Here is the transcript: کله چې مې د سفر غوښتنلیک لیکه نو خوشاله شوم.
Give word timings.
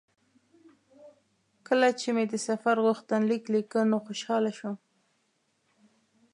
کله 1.67 1.89
چې 1.99 2.07
مې 2.15 2.25
د 2.31 2.33
سفر 2.47 2.75
غوښتنلیک 2.85 3.43
لیکه 3.55 3.79
نو 3.89 3.97
خوشاله 4.05 4.51
شوم. 4.57 4.75